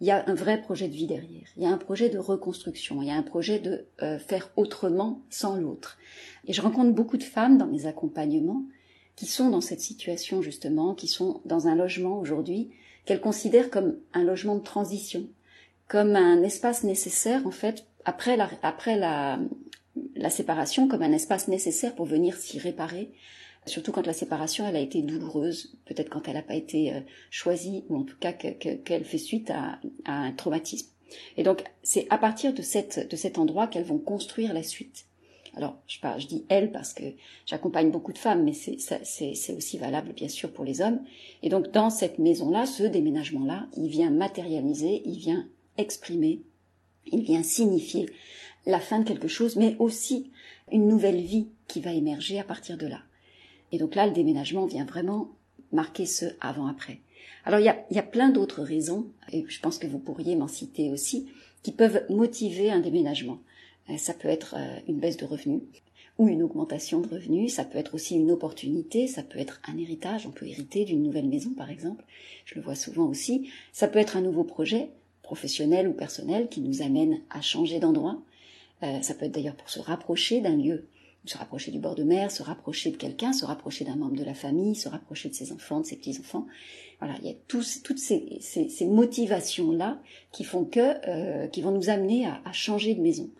il 0.00 0.06
y 0.06 0.10
a 0.10 0.28
un 0.28 0.34
vrai 0.34 0.60
projet 0.60 0.88
de 0.88 0.94
vie 0.94 1.06
derrière. 1.06 1.46
Il 1.56 1.62
y 1.62 1.66
a 1.66 1.70
un 1.70 1.78
projet 1.78 2.10
de 2.10 2.18
reconstruction. 2.18 3.00
Il 3.00 3.08
y 3.08 3.10
a 3.10 3.16
un 3.16 3.22
projet 3.22 3.58
de 3.58 3.86
euh, 4.02 4.18
faire 4.18 4.50
autrement 4.56 5.22
sans 5.30 5.56
l'autre. 5.56 5.98
Et 6.46 6.52
je 6.52 6.60
rencontre 6.60 6.92
beaucoup 6.92 7.16
de 7.16 7.22
femmes 7.22 7.56
dans 7.56 7.66
mes 7.66 7.86
accompagnements 7.86 8.64
qui 9.16 9.26
sont 9.26 9.50
dans 9.50 9.60
cette 9.60 9.80
situation 9.80 10.42
justement, 10.42 10.94
qui 10.94 11.08
sont 11.08 11.40
dans 11.44 11.68
un 11.68 11.74
logement 11.74 12.18
aujourd'hui 12.18 12.70
qu'elles 13.04 13.20
considèrent 13.20 13.70
comme 13.70 13.96
un 14.12 14.24
logement 14.24 14.56
de 14.56 14.62
transition, 14.62 15.28
comme 15.88 16.16
un 16.16 16.42
espace 16.42 16.84
nécessaire 16.84 17.46
en 17.46 17.50
fait 17.50 17.86
après 18.04 18.36
la, 18.36 18.48
après 18.62 18.96
la, 18.96 19.38
la 20.16 20.30
séparation, 20.30 20.88
comme 20.88 21.02
un 21.02 21.12
espace 21.12 21.48
nécessaire 21.48 21.94
pour 21.94 22.06
venir 22.06 22.36
s'y 22.36 22.58
réparer, 22.58 23.10
surtout 23.66 23.92
quand 23.92 24.06
la 24.06 24.12
séparation 24.12 24.66
elle 24.66 24.76
a 24.76 24.80
été 24.80 25.02
douloureuse, 25.02 25.76
peut-être 25.86 26.10
quand 26.10 26.28
elle 26.28 26.34
n'a 26.34 26.42
pas 26.42 26.54
été 26.54 26.92
euh, 26.92 27.00
choisie 27.30 27.84
ou 27.88 27.96
en 27.96 28.02
tout 28.02 28.16
cas 28.18 28.32
qu'elle 28.32 29.04
fait 29.04 29.18
suite 29.18 29.50
à, 29.50 29.78
à, 30.04 30.12
un 30.12 30.32
traumatisme. 30.32 30.88
Et 31.36 31.42
donc 31.42 31.64
c'est 31.82 32.06
à 32.10 32.18
partir 32.18 32.52
de, 32.52 32.62
cette, 32.62 33.10
de 33.10 33.16
cet 33.16 33.38
endroit 33.38 33.66
qu'elles 33.66 33.84
vont 33.84 33.98
construire 33.98 34.52
la 34.52 34.62
suite. 34.62 35.06
Alors, 35.56 35.76
je, 35.86 36.26
dis 36.26 36.44
elles 36.48 36.72
parce 36.72 36.92
que 36.92 37.04
j'accompagne 37.46 37.90
beaucoup 37.90 38.12
de 38.12 38.18
femmes, 38.18 38.44
mais 38.44 38.52
c'est 38.52 39.56
aussi 39.56 39.78
valable 39.78 40.12
bien 40.12 40.28
sûr 40.28 40.52
pour 40.52 40.64
les 40.64 40.80
hommes. 40.80 41.00
Et 41.42 41.48
donc, 41.48 41.70
dans 41.70 41.90
cette 41.90 42.18
maison-là, 42.18 42.66
ce 42.66 42.82
déménagement-là, 42.82 43.66
il 43.76 43.88
vient 43.88 44.10
matérialiser, 44.10 45.02
il 45.04 45.18
vient 45.18 45.46
exprimer, 45.78 46.42
il 47.06 47.22
vient 47.22 47.42
signifier 47.42 48.08
la 48.66 48.80
fin 48.80 48.98
de 48.98 49.04
quelque 49.04 49.28
chose, 49.28 49.56
mais 49.56 49.76
aussi 49.78 50.30
une 50.72 50.88
nouvelle 50.88 51.20
vie 51.20 51.48
qui 51.68 51.80
va 51.80 51.92
émerger 51.92 52.38
à 52.40 52.44
partir 52.44 52.76
de 52.76 52.86
là. 52.86 53.00
Et 53.72 53.78
donc 53.78 53.94
là, 53.94 54.06
le 54.06 54.12
déménagement 54.12 54.66
vient 54.66 54.84
vraiment 54.84 55.30
marquer 55.72 56.06
ce 56.06 56.26
avant-après. 56.40 57.00
Alors 57.44 57.60
il 57.60 57.66
y 57.66 57.98
a 57.98 58.02
plein 58.02 58.30
d'autres 58.30 58.62
raisons, 58.62 59.06
et 59.30 59.44
je 59.48 59.60
pense 59.60 59.78
que 59.78 59.86
vous 59.86 59.98
pourriez 59.98 60.34
m'en 60.34 60.48
citer 60.48 60.90
aussi, 60.90 61.28
qui 61.62 61.72
peuvent 61.72 62.04
motiver 62.10 62.70
un 62.70 62.80
déménagement. 62.80 63.38
Euh, 63.90 63.96
ça 63.98 64.14
peut 64.14 64.28
être 64.28 64.54
euh, 64.56 64.78
une 64.88 64.98
baisse 64.98 65.16
de 65.16 65.24
revenus 65.24 65.62
ou 66.16 66.28
une 66.28 66.42
augmentation 66.42 67.00
de 67.00 67.08
revenus, 67.08 67.54
ça 67.54 67.64
peut 67.64 67.78
être 67.78 67.94
aussi 67.94 68.14
une 68.14 68.30
opportunité, 68.30 69.08
ça 69.08 69.24
peut 69.24 69.38
être 69.38 69.60
un 69.66 69.76
héritage, 69.76 70.26
on 70.26 70.30
peut 70.30 70.46
hériter 70.46 70.84
d'une 70.84 71.02
nouvelle 71.02 71.28
maison 71.28 71.50
par 71.50 71.70
exemple, 71.70 72.04
je 72.44 72.54
le 72.54 72.60
vois 72.60 72.76
souvent 72.76 73.06
aussi, 73.06 73.50
ça 73.72 73.88
peut 73.88 73.98
être 73.98 74.16
un 74.16 74.20
nouveau 74.20 74.44
projet, 74.44 74.90
professionnel 75.22 75.88
ou 75.88 75.92
personnel, 75.92 76.48
qui 76.48 76.60
nous 76.60 76.82
amène 76.82 77.20
à 77.30 77.40
changer 77.40 77.80
d'endroit, 77.80 78.22
euh, 78.84 79.02
ça 79.02 79.14
peut 79.14 79.24
être 79.24 79.32
d'ailleurs 79.32 79.56
pour 79.56 79.70
se 79.70 79.80
rapprocher 79.80 80.40
d'un 80.40 80.56
lieu, 80.56 80.86
se 81.24 81.36
rapprocher 81.36 81.72
du 81.72 81.80
bord 81.80 81.96
de 81.96 82.04
mer, 82.04 82.30
se 82.30 82.44
rapprocher 82.44 82.92
de 82.92 82.96
quelqu'un, 82.96 83.32
se 83.32 83.44
rapprocher 83.44 83.84
d'un 83.84 83.96
membre 83.96 84.14
de 84.14 84.24
la 84.24 84.34
famille, 84.34 84.76
se 84.76 84.88
rapprocher 84.88 85.30
de 85.30 85.34
ses 85.34 85.52
enfants, 85.52 85.80
de 85.80 85.86
ses 85.86 85.96
petits-enfants. 85.96 86.46
Voilà, 87.00 87.16
il 87.22 87.26
y 87.26 87.32
a 87.32 87.34
toutes 87.48 87.64
ces, 87.98 88.86
motivations-là 88.86 90.00
qui 90.30 90.44
font 90.44 90.64
que, 90.64 91.46
qui 91.48 91.60
vont 91.62 91.72
nous 91.72 91.88
amener 91.88 92.26
à 92.26 92.52
changer 92.52 92.94
de 92.94 93.00
maison. 93.00 93.30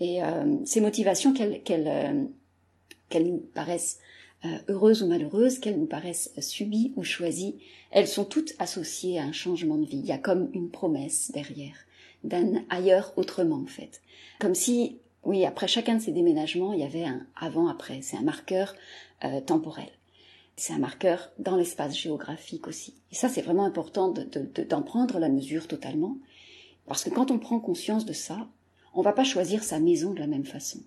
Et 0.00 0.22
euh, 0.22 0.56
ces 0.64 0.80
motivations, 0.80 1.32
qu'elles 1.32 1.62
euh, 1.68 3.20
nous 3.20 3.38
paraissent 3.54 3.98
euh, 4.46 4.58
heureuses 4.68 5.02
ou 5.02 5.06
malheureuses, 5.06 5.58
qu'elles 5.58 5.78
nous 5.78 5.86
paraissent 5.86 6.32
subies 6.38 6.94
ou 6.96 7.04
choisies, 7.04 7.58
elles 7.90 8.08
sont 8.08 8.24
toutes 8.24 8.54
associées 8.58 9.18
à 9.18 9.24
un 9.24 9.32
changement 9.32 9.76
de 9.76 9.84
vie. 9.84 9.98
Il 9.98 10.06
y 10.06 10.12
a 10.12 10.18
comme 10.18 10.48
une 10.54 10.70
promesse 10.70 11.30
derrière, 11.32 11.76
d'un 12.24 12.64
ailleurs 12.70 13.12
autrement 13.16 13.56
en 13.62 13.66
fait. 13.66 14.00
Comme 14.38 14.54
si, 14.54 14.96
oui, 15.24 15.44
après 15.44 15.68
chacun 15.68 15.96
de 15.96 16.00
ces 16.00 16.12
déménagements, 16.12 16.72
il 16.72 16.80
y 16.80 16.84
avait 16.84 17.04
un 17.04 17.26
avant-après. 17.36 18.00
C'est 18.00 18.16
un 18.16 18.22
marqueur 18.22 18.74
euh, 19.24 19.42
temporel. 19.42 19.90
C'est 20.56 20.72
un 20.72 20.78
marqueur 20.78 21.30
dans 21.38 21.56
l'espace 21.56 21.94
géographique 21.94 22.66
aussi. 22.66 22.94
Et 23.12 23.16
ça, 23.16 23.28
c'est 23.28 23.42
vraiment 23.42 23.66
important 23.66 24.08
d'en 24.08 24.24
de, 24.24 24.62
de, 24.62 24.82
prendre 24.82 25.18
la 25.18 25.28
mesure 25.28 25.68
totalement. 25.68 26.16
Parce 26.86 27.04
que 27.04 27.10
quand 27.10 27.30
on 27.30 27.38
prend 27.38 27.60
conscience 27.60 28.06
de 28.06 28.14
ça, 28.14 28.48
on 28.94 29.02
va 29.02 29.12
pas 29.12 29.24
choisir 29.24 29.62
sa 29.62 29.78
maison 29.78 30.12
de 30.12 30.20
la 30.20 30.26
même 30.26 30.44
façon. 30.44 30.80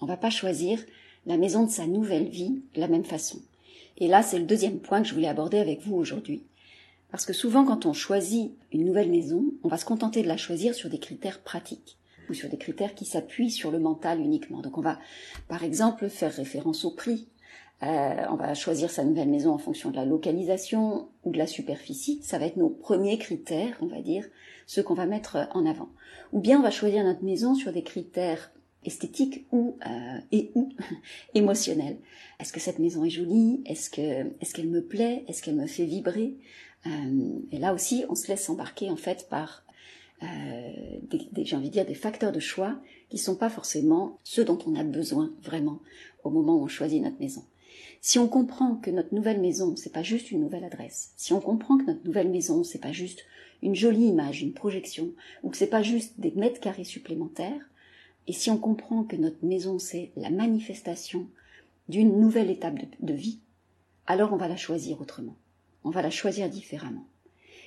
On 0.00 0.06
va 0.06 0.16
pas 0.16 0.30
choisir 0.30 0.80
la 1.26 1.36
maison 1.36 1.64
de 1.64 1.70
sa 1.70 1.86
nouvelle 1.86 2.28
vie 2.28 2.62
de 2.74 2.80
la 2.80 2.88
même 2.88 3.04
façon. 3.04 3.40
Et 3.98 4.08
là, 4.08 4.22
c'est 4.22 4.38
le 4.38 4.44
deuxième 4.44 4.80
point 4.80 5.02
que 5.02 5.08
je 5.08 5.14
voulais 5.14 5.28
aborder 5.28 5.58
avec 5.58 5.80
vous 5.82 5.94
aujourd'hui. 5.94 6.44
Parce 7.10 7.26
que 7.26 7.32
souvent, 7.32 7.64
quand 7.64 7.86
on 7.86 7.92
choisit 7.92 8.52
une 8.72 8.84
nouvelle 8.84 9.10
maison, 9.10 9.44
on 9.62 9.68
va 9.68 9.78
se 9.78 9.84
contenter 9.84 10.22
de 10.22 10.28
la 10.28 10.36
choisir 10.36 10.74
sur 10.74 10.90
des 10.90 10.98
critères 10.98 11.42
pratiques 11.42 11.96
ou 12.28 12.34
sur 12.34 12.48
des 12.48 12.56
critères 12.56 12.94
qui 12.94 13.04
s'appuient 13.04 13.50
sur 13.50 13.70
le 13.70 13.78
mental 13.78 14.20
uniquement. 14.20 14.60
Donc 14.62 14.78
on 14.78 14.82
va, 14.82 14.98
par 15.46 15.62
exemple, 15.62 16.08
faire 16.08 16.32
référence 16.32 16.84
au 16.84 16.90
prix. 16.90 17.28
Euh, 17.82 18.24
on 18.30 18.36
va 18.36 18.54
choisir 18.54 18.90
sa 18.90 19.04
nouvelle 19.04 19.28
maison 19.28 19.52
en 19.52 19.58
fonction 19.58 19.90
de 19.90 19.96
la 19.96 20.04
localisation 20.04 21.08
ou 21.24 21.32
de 21.32 21.38
la 21.38 21.46
superficie. 21.46 22.20
Ça 22.22 22.38
va 22.38 22.46
être 22.46 22.56
nos 22.56 22.70
premiers 22.70 23.18
critères, 23.18 23.76
on 23.80 23.86
va 23.86 24.00
dire, 24.00 24.26
ceux 24.66 24.82
qu'on 24.82 24.94
va 24.94 25.06
mettre 25.06 25.48
en 25.52 25.66
avant. 25.66 25.88
Ou 26.32 26.40
bien 26.40 26.58
on 26.58 26.62
va 26.62 26.70
choisir 26.70 27.04
notre 27.04 27.24
maison 27.24 27.54
sur 27.54 27.72
des 27.72 27.82
critères 27.82 28.52
esthétiques 28.84 29.46
ou 29.50 29.76
euh, 29.86 30.18
et 30.32 30.50
ou 30.54 30.70
émotionnels. 31.34 31.98
Est-ce 32.40 32.52
que 32.52 32.60
cette 32.60 32.78
maison 32.78 33.04
est 33.04 33.10
jolie? 33.10 33.62
Est-ce 33.66 33.90
que 33.90 34.00
est-ce 34.40 34.54
qu'elle 34.54 34.68
me 34.68 34.82
plaît? 34.82 35.24
Est-ce 35.28 35.42
qu'elle 35.42 35.56
me 35.56 35.66
fait 35.66 35.84
vibrer? 35.84 36.36
Euh, 36.86 37.38
Et 37.50 37.58
là 37.58 37.74
aussi, 37.74 38.04
on 38.08 38.14
se 38.14 38.28
laisse 38.28 38.48
embarquer 38.48 38.90
en 38.90 38.96
fait 38.96 39.28
par 39.28 39.64
euh, 40.22 40.72
des, 41.02 41.44
j'ai 41.44 41.56
envie 41.56 41.68
de 41.68 41.72
dire 41.72 41.86
des 41.86 41.94
facteurs 41.94 42.32
de 42.32 42.40
choix 42.40 42.76
qui 43.08 43.18
sont 43.18 43.36
pas 43.36 43.50
forcément 43.50 44.18
ceux 44.22 44.44
dont 44.44 44.58
on 44.66 44.74
a 44.74 44.84
besoin 44.84 45.32
vraiment 45.42 45.80
au 46.22 46.30
moment 46.30 46.56
où 46.56 46.62
on 46.62 46.68
choisit 46.68 47.02
notre 47.02 47.18
maison. 47.20 47.44
Si 48.00 48.18
on 48.18 48.28
comprend 48.28 48.76
que 48.76 48.90
notre 48.90 49.14
nouvelle 49.14 49.40
maison, 49.40 49.76
c'est 49.76 49.92
pas 49.92 50.02
juste 50.02 50.30
une 50.30 50.40
nouvelle 50.40 50.64
adresse, 50.64 51.12
si 51.16 51.32
on 51.32 51.40
comprend 51.40 51.78
que 51.78 51.84
notre 51.84 52.04
nouvelle 52.04 52.30
maison, 52.30 52.64
c'est 52.64 52.80
pas 52.80 52.92
juste 52.92 53.24
une 53.62 53.74
jolie 53.74 54.06
image, 54.06 54.42
une 54.42 54.52
projection, 54.52 55.12
ou 55.42 55.50
que 55.50 55.56
c'est 55.56 55.66
pas 55.66 55.82
juste 55.82 56.14
des 56.18 56.32
mètres 56.32 56.60
carrés 56.60 56.84
supplémentaires, 56.84 57.70
et 58.26 58.32
si 58.32 58.50
on 58.50 58.58
comprend 58.58 59.04
que 59.04 59.16
notre 59.16 59.44
maison 59.44 59.78
c'est 59.78 60.10
la 60.16 60.30
manifestation 60.30 61.26
d'une 61.88 62.20
nouvelle 62.20 62.50
étape 62.50 62.78
de, 62.78 62.86
de, 63.00 63.14
vie, 63.14 63.38
alors 64.06 64.32
on 64.32 64.36
va 64.36 64.48
la 64.48 64.56
choisir 64.56 65.00
autrement. 65.00 65.36
On 65.82 65.90
va 65.90 66.02
la 66.02 66.10
choisir 66.10 66.48
différemment. 66.48 67.06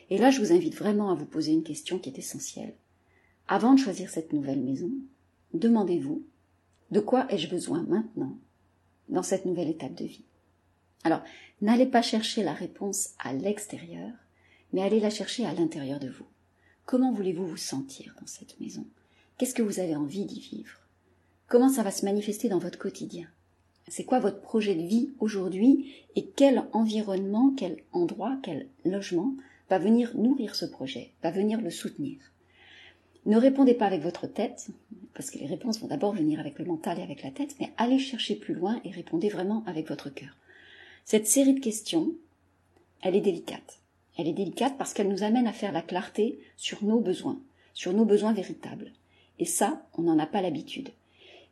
Et 0.10 0.18
là, 0.18 0.32
je 0.32 0.40
vous 0.40 0.54
invite 0.54 0.76
vraiment 0.76 1.12
à 1.12 1.16
vous 1.16 1.26
poser 1.26 1.52
une 1.52 1.64
question 1.64 2.00
qui 2.00 2.10
est 2.10 2.18
essentielle. 2.18 2.74
Avant 3.48 3.74
de 3.74 3.80
choisir 3.80 4.10
cette 4.10 4.34
nouvelle 4.34 4.62
maison, 4.62 4.92
demandez-vous 5.54 6.24
de 6.92 7.00
quoi 7.00 7.28
ai-je 7.30 7.50
besoin 7.50 7.84
maintenant 7.84 8.38
dans 9.10 9.24
cette 9.24 9.46
nouvelle 9.46 9.70
étape 9.70 9.96
de 9.96 10.06
vie. 10.06 10.26
Alors, 11.04 11.22
n'allez 11.62 11.86
pas 11.86 12.02
chercher 12.02 12.44
la 12.44 12.54
réponse 12.54 13.10
à 13.20 13.34
l'extérieur, 13.34 14.12
mais 14.74 14.82
allez 14.82 15.00
la 15.00 15.10
chercher 15.10 15.46
à 15.46 15.54
l'intérieur 15.54 16.00
de 16.00 16.10
vous. 16.10 16.26
Comment 16.86 17.14
voulez-vous 17.14 17.46
vous 17.46 17.58
sentir 17.58 18.16
dans 18.20 18.28
cette 18.28 18.60
maison? 18.60 18.86
Qu'est-ce 19.38 19.54
que 19.54 19.62
vous 19.62 19.80
avez 19.80 19.96
envie 19.96 20.26
d'y 20.26 20.40
vivre? 20.40 20.80
Comment 21.48 21.70
ça 21.70 21.84
va 21.84 21.92
se 21.92 22.06
manifester 22.06 22.50
dans 22.50 22.60
votre 22.60 22.80
quotidien? 22.80 23.28
C'est 23.88 24.04
quoi 24.04 24.20
votre 24.20 24.42
projet 24.42 24.76
de 24.76 24.86
vie 24.86 25.12
aujourd'hui 25.20 25.94
et 26.16 26.26
quel 26.26 26.68
environnement, 26.74 27.54
quel 27.56 27.84
endroit, 27.94 28.38
quel 28.44 28.68
logement 28.84 29.34
va 29.70 29.80
venir 29.80 30.18
nourrir 30.18 30.56
ce 30.56 30.66
projet, 30.66 31.14
va 31.24 31.32
venir 31.32 31.62
le 31.62 31.70
soutenir? 31.70 32.18
Ne 33.27 33.38
répondez 33.38 33.74
pas 33.74 33.86
avec 33.86 34.01
votre 34.01 34.25
tête, 34.25 34.69
parce 35.13 35.29
que 35.29 35.38
les 35.38 35.48
réponses 35.48 35.81
vont 35.81 35.88
d'abord 35.88 36.13
venir 36.13 36.39
avec 36.39 36.57
le 36.60 36.65
mental 36.65 36.98
et 36.98 37.03
avec 37.03 37.24
la 37.24 37.29
tête, 37.29 37.55
mais 37.60 37.74
allez 37.75 38.00
chercher 38.00 38.36
plus 38.36 38.53
loin 38.53 38.79
et 38.86 38.89
répondez 38.89 39.27
vraiment 39.27 39.63
avec 39.67 39.89
votre 39.89 40.10
cœur. 40.10 40.29
Cette 41.03 41.27
série 41.27 41.53
de 41.53 41.60
questions, 41.60 42.13
elle 43.01 43.17
est 43.17 43.22
délicate. 43.22 43.79
Elle 44.17 44.29
est 44.29 44.34
délicate 44.34 44.77
parce 44.77 44.93
qu'elle 44.93 45.10
nous 45.10 45.24
amène 45.24 45.46
à 45.46 45.51
faire 45.51 45.74
la 45.74 45.81
clarté 45.81 46.39
sur 46.55 46.86
nos 46.86 47.01
besoins, 47.01 47.38
sur 47.74 47.91
nos 47.91 48.05
besoins 48.05 48.31
véritables. 48.31 48.93
Et 49.39 49.46
ça, 49.46 49.86
on 49.98 50.03
n'en 50.03 50.19
a 50.19 50.25
pas 50.25 50.41
l'habitude. 50.41 50.89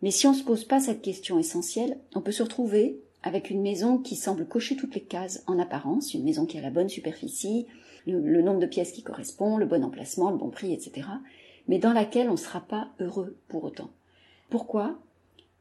Mais 0.02 0.12
si 0.12 0.28
on 0.28 0.32
ne 0.32 0.38
se 0.38 0.44
pose 0.44 0.64
pas 0.64 0.80
cette 0.80 1.02
question 1.02 1.38
essentielle, 1.40 1.98
on 2.16 2.22
peut 2.22 2.32
se 2.32 2.44
retrouver 2.44 3.02
avec 3.22 3.50
une 3.50 3.62
maison 3.62 3.98
qui 3.98 4.16
semble 4.16 4.48
cocher 4.48 4.78
toutes 4.78 4.96
les 4.96 5.02
cases 5.02 5.44
en 5.46 5.60
apparence, 5.60 6.14
une 6.14 6.24
maison 6.24 6.46
qui 6.46 6.58
a 6.58 6.62
la 6.62 6.70
bonne 6.70 6.90
superficie, 6.90 7.66
le, 8.08 8.42
nombre 8.42 8.60
de 8.60 8.66
pièces 8.66 8.94
qui 8.94 9.04
correspond, 9.04 9.58
le 9.58 9.66
bon 9.66 9.84
emplacement, 9.84 10.32
le 10.32 10.38
bon 10.38 10.50
prix, 10.50 10.72
etc., 10.72 11.08
mais 11.68 11.80
dans 11.80 11.94
laquelle 11.94 12.30
on 12.30 12.34
ne 12.34 12.38
sera 12.38 12.62
pas 12.62 12.90
heureux 13.00 13.38
pour 13.48 13.64
autant. 13.64 13.90
Pourquoi? 14.50 15.00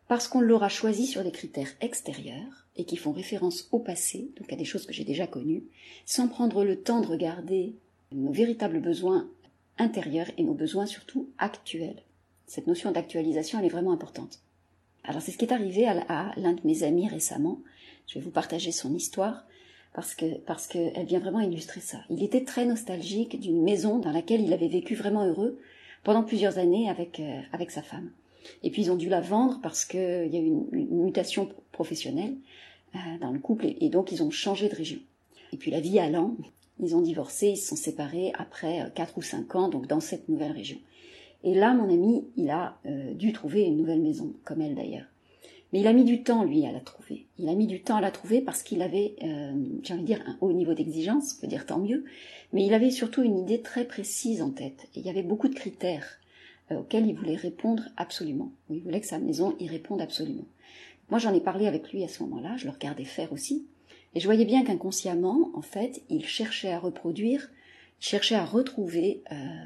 Parce 0.08 0.28
qu'on 0.28 0.40
l'aura 0.40 0.68
choisi 0.68 1.06
sur 1.06 1.25
des 1.25 1.32
critères 1.32 1.73
extérieurs 1.80 2.66
et 2.76 2.84
qui 2.84 2.96
font 2.96 3.12
référence 3.12 3.68
au 3.73 3.78
passé, 3.78 4.30
donc 4.38 4.52
à 4.52 4.56
des 4.56 4.64
choses 4.64 4.87
que 4.87 4.92
j'ai 4.92 5.04
déjà 5.04 5.26
connues, 5.26 5.64
sans 6.04 6.28
prendre 6.28 6.64
le 6.64 6.80
temps 6.80 7.00
de 7.00 7.06
regarder 7.06 7.75
nos 8.12 8.32
véritables 8.32 8.80
besoins 8.80 9.28
intérieurs 9.78 10.30
et 10.37 10.42
nos 10.42 10.54
besoins 10.54 10.87
surtout 10.87 11.30
actuels. 11.38 12.02
Cette 12.46 12.66
notion 12.66 12.90
d'actualisation, 12.90 13.58
elle 13.58 13.64
est 13.64 13.70
vraiment 13.70 13.92
importante. 13.92 14.40
Alors 15.04 15.23
c'est 15.23 15.32
ce 15.32 15.38
qui 15.38 15.44
est 15.44 15.52
arrivé 15.52 15.87
à, 15.87 16.32
l'un 16.37 16.52
de 16.52 16.61
mes 16.64 16.82
amis 16.82 17.08
récemment. 17.08 17.61
Je 18.06 18.14
vais 18.14 18.25
vous 18.25 18.30
partager 18.30 18.73
son 18.73 18.94
histoire 18.94 19.44
parce 19.94 20.16
parce 20.46 20.66
qu'elle 20.66 21.06
vient 21.06 21.20
vraiment 21.20 21.40
illustrer 21.40 21.80
ça. 21.80 21.99
Il 22.11 22.23
était 22.23 22.44
très 22.44 22.66
nostalgique 22.66 23.38
d'une 23.40 23.62
maison 23.62 23.99
dans 23.99 24.12
laquelle 24.12 24.40
il 24.40 24.52
avait 24.52 24.68
vécu 24.68 24.94
vraiment 24.94 25.25
heureux 25.25 25.58
pendant 26.04 26.23
plusieurs 26.23 26.58
années 26.58 26.88
avec 26.88 27.20
euh, 27.20 27.40
avec 27.52 27.70
sa 27.70 27.82
femme. 27.82 28.11
Et 28.62 28.70
puis 28.70 28.82
ils 28.82 28.90
ont 28.90 28.96
dû 28.96 29.08
la 29.08 29.20
vendre 29.20 29.58
parce 29.62 29.84
qu'il 29.84 30.00
y 30.00 30.37
a 30.37 30.40
eu 30.40 30.46
une, 30.46 31.04
mutation 31.04 31.49
professionnelle 31.73 32.37
euh, 32.94 32.99
dans 33.20 33.32
le 33.32 33.38
couple 33.38 33.66
et, 33.66 33.88
donc 33.88 34.12
ils 34.12 34.23
ont 34.23 34.30
changé 34.30 34.68
de 34.68 34.75
région. 34.75 34.99
Et 35.52 35.56
puis 35.56 35.70
la 35.70 35.80
vie 35.80 35.99
allant, 35.99 36.37
ils 36.80 36.96
ont 36.96 37.00
divorcé, 37.00 37.49
ils 37.49 37.56
se 37.56 37.68
sont 37.68 37.76
séparés 37.76 38.32
après 38.38 38.82
euh, 38.82 38.90
quatre 38.90 39.18
ou 39.18 39.23
cinq 39.23 39.54
ans 39.54 39.68
donc 39.68 39.87
dans 39.87 40.00
cette 40.00 40.28
nouvelle 40.28 40.52
région. 40.52 40.78
Et 41.44 41.54
là, 41.54 41.75
mon 41.75 41.92
ami, 41.92 42.26
il 42.37 42.49
a 42.49 42.78
euh, 42.87 43.12
dû 43.12 43.32
trouver 43.34 43.62
une 43.62 43.76
nouvelle 43.76 44.00
maison, 44.00 44.32
comme 44.44 44.62
elle 44.62 44.75
d'ailleurs. 44.75 45.04
Mais 45.75 45.81
il 45.81 45.88
a 45.88 45.93
mis 45.93 46.04
du 46.04 46.23
temps, 46.23 46.45
lui, 46.45 46.64
à 46.66 46.71
la 46.71 46.78
trouver. 46.78 47.26
Il 47.37 47.49
a 47.49 47.54
mis 47.57 47.66
du 47.66 47.83
temps 47.83 47.97
à 47.97 48.00
la 48.00 48.12
trouver 48.12 48.40
parce 48.40 48.62
qu'il 48.62 48.81
avait, 48.81 49.16
euh, 49.25 49.52
j'ai 49.83 49.93
envie 49.93 50.02
de 50.02 50.07
dire, 50.07 50.23
un 50.25 50.38
haut 50.40 50.52
niveau 50.52 50.73
d'exigence, 50.73 51.35
on 51.37 51.40
peut 51.40 51.47
dire 51.49 51.66
tant 51.66 51.81
mieux, 51.81 52.04
mais 52.52 52.64
il 52.64 52.73
avait 52.75 52.93
surtout 52.93 53.25
une 53.25 53.37
idée 53.37 53.61
très 53.61 53.85
précise 53.85 54.40
en 54.40 54.50
tête. 54.50 54.87
Et 54.95 55.00
il 55.00 55.04
y 55.04 55.11
avait 55.11 55.25
beaucoup 55.25 55.49
de 55.49 55.54
critères 55.57 56.21
euh, 56.71 56.76
auxquels 56.76 57.09
il 57.09 57.16
voulait 57.16 57.35
répondre 57.35 57.83
absolument. 57.97 58.52
Il 58.71 58.83
voulait 58.83 59.00
que 59.00 59.09
sa 59.09 59.19
maison 59.19 59.57
y 59.59 59.66
réponde 59.66 60.00
absolument. 60.00 60.45
Moi, 61.11 61.19
j'en 61.19 61.35
ai 61.35 61.40
parlé 61.40 61.66
avec 61.66 61.93
lui 61.93 62.04
à 62.04 62.09
ce 62.09 62.23
moment-là, 62.23 62.57
je 62.57 62.66
le 62.66 62.71
regardais 62.71 63.02
faire 63.02 63.33
aussi, 63.33 63.66
et 64.14 64.21
je 64.21 64.26
voyais 64.26 64.45
bien 64.45 64.62
qu'inconsciemment, 64.62 65.50
en 65.54 65.62
fait, 65.62 66.02
il 66.09 66.25
cherchait 66.25 66.71
à 66.71 66.78
reproduire, 66.78 67.50
cherchait 67.99 68.37
à 68.37 68.45
retrouver 68.45 69.23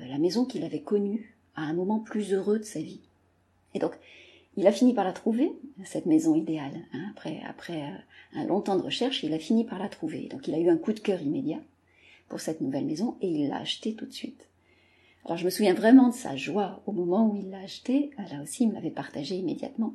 la 0.09 0.17
maison 0.17 0.47
qu'il 0.47 0.65
avait 0.65 0.81
connue 0.81 1.37
à 1.55 1.63
un 1.63 1.75
moment 1.75 1.99
plus 1.99 2.33
heureux 2.33 2.59
de 2.59 2.65
sa 2.65 2.81
vie. 2.81 3.01
Et 3.75 3.79
donc, 3.79 3.93
il 4.59 4.67
a 4.67 4.73
fini 4.73 4.93
par 4.93 5.05
la 5.05 5.13
trouver, 5.13 5.53
cette 5.85 6.07
maison 6.07 6.35
idéale. 6.35 6.85
Hein. 6.93 7.07
après, 7.13 7.41
après 7.49 7.81
euh, 7.81 8.41
un 8.41 8.45
long 8.45 8.61
temps 8.61 8.77
de 8.77 8.83
recherche, 8.83 9.23
il 9.23 9.33
a 9.33 9.39
fini 9.39 9.65
par 9.65 9.79
la 9.79 9.89
trouver. 9.89 10.27
Donc, 10.27 10.49
il 10.49 10.55
a 10.55 10.59
eu 10.59 10.69
un 10.69 10.77
coup 10.77 10.93
de 10.93 10.99
cœur 10.99 11.23
immédiat 11.23 11.61
pour 12.29 12.41
cette 12.41 12.61
nouvelle 12.61 12.85
maison 12.85 13.17
et 13.21 13.29
il 13.29 13.49
l'a 13.49 13.59
achetée 13.59 13.95
tout 13.95 14.05
de 14.05 14.13
suite. 14.13 14.49
Alors, 15.25 15.39
je 15.39 15.45
me 15.45 15.51
souviens 15.51 15.75
vraiment 15.75 16.09
de 16.09 16.15
sa 16.15 16.35
joie 16.35 16.83
au 16.87 16.93
moment 16.93 17.31
où 17.31 17.37
il 17.37 17.51
l'a 17.51 17.61
achetée. 17.61 18.11
Là 18.19 18.43
aussi, 18.43 18.65
il 18.65 18.71
me 18.71 18.75
l'avait 18.75 18.91
partagé 18.91 19.37
immédiatement. 19.37 19.95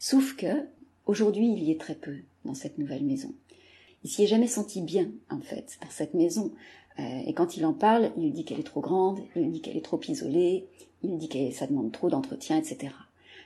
Sauf 0.00 0.34
que, 0.34 0.66
aujourd'hui, 1.06 1.52
il 1.52 1.62
y 1.62 1.70
est 1.70 1.80
très 1.80 1.94
peu 1.94 2.16
dans 2.44 2.54
cette 2.54 2.78
nouvelle 2.78 3.04
maison. 3.04 3.32
Il 4.02 4.10
s'y 4.10 4.24
est 4.24 4.26
jamais 4.26 4.48
senti 4.48 4.82
bien, 4.82 5.08
en 5.30 5.40
fait, 5.40 5.78
dans 5.80 5.90
cette 5.90 6.14
maison. 6.14 6.52
Euh, 6.98 7.20
et 7.26 7.32
quand 7.32 7.56
il 7.56 7.64
en 7.64 7.72
parle, 7.72 8.10
il 8.16 8.32
dit 8.32 8.44
qu'elle 8.44 8.58
est 8.58 8.64
trop 8.64 8.80
grande, 8.80 9.20
il 9.36 9.52
dit 9.52 9.60
qu'elle 9.60 9.76
est 9.76 9.84
trop 9.84 10.00
isolée, 10.08 10.66
il 11.04 11.16
dit 11.16 11.28
que 11.28 11.52
ça 11.52 11.68
demande 11.68 11.92
trop 11.92 12.10
d'entretien, 12.10 12.56
etc. 12.56 12.92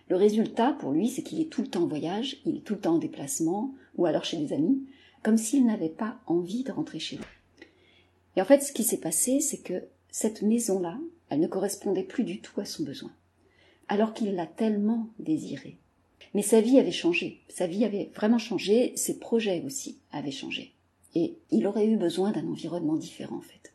Le 0.09 0.17
résultat, 0.17 0.73
pour 0.73 0.93
lui, 0.93 1.09
c'est 1.09 1.23
qu'il 1.23 1.41
est 1.41 1.51
tout 1.51 1.63
le 1.63 1.69
temps 1.69 1.83
en 1.83 1.89
voyage, 1.89 2.39
il 2.47 2.57
est 2.57 2.65
tout 2.65 2.75
le 2.75 2.81
temps 2.81 2.95
en 2.95 2.99
déplacement, 2.99 3.75
ou 3.97 4.07
alors 4.07 4.25
chez 4.25 4.39
des 4.39 4.53
amis, 4.53 4.87
comme 5.23 5.37
s'il 5.37 5.67
n'avait 5.67 5.89
pas 5.89 6.19
envie 6.27 6.65
de 6.65 6.73
rentrer 6.73 6.99
chez 6.99 7.17
lui. 7.17 7.25
Et 8.37 8.41
en 8.41 8.45
fait, 8.45 8.61
ce 8.61 8.73
qui 8.73 8.85
s'est 8.85 9.01
passé, 9.01 9.41
c'est 9.41 9.59
que 9.59 9.83
cette 10.11 10.43
maison-là, 10.43 10.99
elle 11.29 11.41
ne 11.41 11.47
correspondait 11.47 12.05
plus 12.05 12.25
du 12.25 12.41
tout 12.41 12.59
à 12.61 12.65
son 12.65 12.85
besoin, 12.85 13.11
alors 13.89 14.15
qu'il 14.15 14.35
l'a 14.35 14.47
tellement 14.47 15.09
désirée. 15.19 15.77
Mais 16.35 16.43
sa 16.43 16.61
vie 16.61 16.79
avait 16.79 16.93
changé, 16.93 17.43
sa 17.49 17.67
vie 17.67 17.85
avait 17.85 18.11
vraiment 18.15 18.39
changé, 18.39 18.93
ses 18.97 19.19
projets 19.19 19.63
aussi 19.65 19.99
avaient 20.13 20.31
changé. 20.31 20.73
Et 21.15 21.35
il 21.51 21.67
aurait 21.67 21.87
eu 21.87 21.97
besoin 21.97 22.33
d'un 22.33 22.47
environnement 22.47 22.97
différent, 22.97 23.37
en 23.37 23.43
fait. 23.43 23.73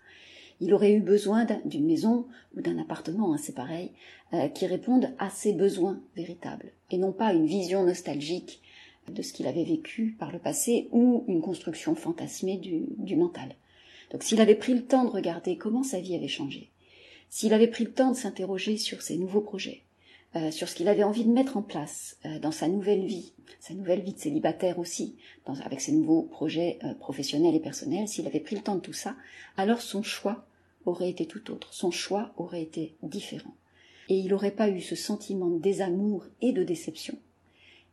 Il 0.63 0.74
aurait 0.74 0.93
eu 0.93 1.01
besoin 1.01 1.46
d'une 1.65 1.86
maison 1.86 2.25
ou 2.55 2.62
d'un 2.62 2.77
appartement, 2.77 3.34
hein, 3.34 3.38
c'est 3.38 3.53
pareil, 3.53 3.91
euh, 4.34 4.48
qui 4.48 4.65
réponde 4.65 5.10
à 5.20 5.29
ses 5.29 5.51
besoins 5.51 6.00
véritables, 6.15 6.72
et 6.89 6.98
non 6.98 7.12
pas 7.12 7.34
une 7.34 7.46
vision 7.46 7.84
nostalgique 7.84 8.62
de 9.10 9.22
ce 9.22 9.34
qu'il 9.34 9.46
avait 9.46 9.65
vécu 9.65 10.15
par 10.17 10.32
le 10.32 10.39
passé 10.39 10.88
ou 10.93 11.25
une 11.27 11.41
construction 11.41 11.96
fantasmée 11.96 12.55
du, 12.55 13.15
mental. 13.17 13.55
Donc 14.12 14.24
s'il 14.24 14.39
avait 14.39 14.55
pris 14.55 14.74
le 14.74 14.86
temps 14.86 15.03
de 15.03 15.10
regarder 15.10 15.58
comment 15.58 15.84
sa 15.84 16.00
vie 16.00 16.15
avait 16.15 16.29
changé, 16.29 16.70
s'il 17.29 17.53
avait 17.53 17.67
pris 17.67 17.84
le 17.84 17.91
temps 17.91 18.12
de 18.12 18.15
s'interroger 18.15 18.77
sur 18.77 19.01
ses 19.01 19.17
nouveaux 19.17 19.41
projets, 19.41 19.82
euh, 20.38 20.50
sur 20.50 20.70
ce 20.70 20.75
qu'il 20.75 20.88
avait 20.88 21.03
envie 21.03 21.25
de 21.25 21.34
mettre 21.34 21.58
en 21.58 21.62
place 21.62 22.15
euh, 22.25 22.39
dans 22.39 22.53
sa 22.53 22.70
nouvelle 22.70 23.03
vie, 23.03 23.34
sa 23.60 23.74
nouvelle 23.74 24.01
vie 24.01 24.13
de 24.13 24.20
célibataire 24.20 24.79
aussi, 24.79 25.17
avec 25.65 25.82
ses 25.82 25.91
nouveaux 25.91 26.22
projets 26.22 26.79
professionnels 27.01 27.53
et 27.53 27.60
personnels, 27.60 28.08
s'il 28.08 28.27
avait 28.27 28.39
pris 28.39 28.55
le 28.55 28.62
temps 28.62 28.75
de 28.75 28.79
tout 28.79 28.93
ça, 28.93 29.17
alors 29.58 29.82
son 29.82 30.03
choix 30.03 30.46
aurait 30.86 31.10
été 31.10 31.25
tout 31.25 31.52
autre, 31.52 31.74
son 31.74 31.92
choix 31.92 32.34
aurait 32.38 32.62
été 32.62 32.96
différent. 33.04 33.56
Et 34.10 34.18
il 34.18 34.30
n'aurait 34.30 34.52
pas 34.52 34.70
eu 34.70 34.82
ce 34.82 34.96
sentiment 34.96 35.50
de 35.50 35.60
désamour 35.60 36.25
et 36.42 36.52
de 36.52 36.63
déception 36.63 37.18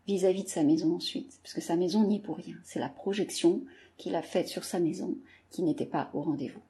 vis-à-vis 0.07 0.41
-vis 0.41 0.45
de 0.45 0.49
sa 0.49 0.65
maison 0.65 0.97
ensuite, 0.97 1.39
parce 1.43 1.55
que 1.55 1.61
sa 1.61 1.77
maison 1.77 2.03
n'y 2.05 2.17
est 2.17 2.21
pour 2.21 2.37
rien, 2.37 2.57
c'est 2.65 2.81
la 2.81 2.89
projection 2.89 3.63
qu'il 3.97 4.15
a 4.15 4.23
faite 4.23 4.49
sur 4.49 4.65
sa 4.65 4.81
maison 4.81 5.17
qui 5.51 5.63
n'était 5.63 5.87
pas 5.87 6.11
au 6.15 6.23
rendez-vous. 6.23 6.61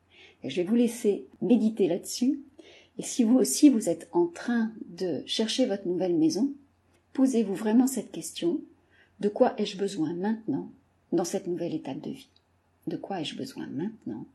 Je 0.44 0.56
vais 0.56 0.66
vous 0.66 0.74
laisser 0.74 1.26
méditer 1.42 1.86
là-dessus. 1.86 2.40
Et 2.98 3.02
si 3.02 3.24
vous 3.24 3.36
aussi 3.36 3.68
vous 3.68 3.88
êtes 3.88 4.08
en 4.12 4.26
train 4.26 4.72
de 4.88 5.22
chercher 5.26 5.66
votre 5.66 5.86
nouvelle 5.86 6.16
maison, 6.16 6.52
posez-vous 7.12 7.54
vraiment 7.54 7.86
cette 7.86 8.10
question. 8.10 8.60
De 9.20 9.28
quoi 9.28 9.54
ai-je 9.58 9.76
besoin 9.76 10.14
maintenant 10.14 10.70
dans 11.12 11.24
cette 11.24 11.46
nouvelle 11.46 11.74
étape 11.74 12.00
de 12.00 12.10
vie? 12.10 12.28
De 12.86 12.96
quoi 12.96 13.20
ai-je 13.20 13.36
besoin 13.36 13.66
maintenant 13.66 14.26